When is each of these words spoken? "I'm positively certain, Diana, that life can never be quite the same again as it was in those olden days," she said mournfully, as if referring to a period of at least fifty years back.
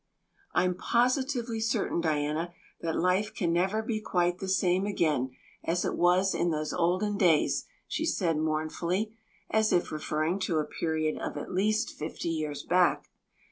"I'm 0.55 0.73
positively 0.73 1.59
certain, 1.59 2.01
Diana, 2.01 2.55
that 2.79 2.95
life 2.99 3.35
can 3.35 3.53
never 3.53 3.83
be 3.83 4.01
quite 4.01 4.39
the 4.39 4.47
same 4.47 4.87
again 4.87 5.29
as 5.63 5.85
it 5.85 5.95
was 5.95 6.33
in 6.33 6.49
those 6.49 6.73
olden 6.73 7.17
days," 7.19 7.67
she 7.87 8.05
said 8.07 8.37
mournfully, 8.39 9.13
as 9.51 9.71
if 9.71 9.91
referring 9.91 10.39
to 10.39 10.57
a 10.57 10.65
period 10.65 11.21
of 11.21 11.37
at 11.37 11.53
least 11.53 11.91
fifty 11.91 12.29
years 12.29 12.63
back. 12.63 13.11